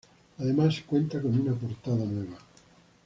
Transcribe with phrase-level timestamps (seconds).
[0.39, 2.39] Además cuenta con una portada nueva.